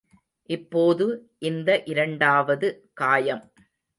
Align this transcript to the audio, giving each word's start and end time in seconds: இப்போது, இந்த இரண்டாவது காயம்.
இப்போது, 0.49 1.05
இந்த 1.39 1.81
இரண்டாவது 1.85 2.67
காயம். 2.93 3.43